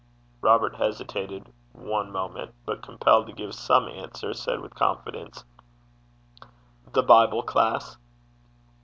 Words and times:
Robert 0.41 0.77
hesitated 0.77 1.53
one 1.73 2.11
moment, 2.11 2.55
but, 2.65 2.81
compelled 2.81 3.27
to 3.27 3.33
give 3.33 3.53
some 3.53 3.87
answer, 3.87 4.33
said, 4.33 4.59
with 4.59 4.73
confidence, 4.73 5.43
'The 6.91 7.03
Bible 7.03 7.43
class.' 7.43 7.97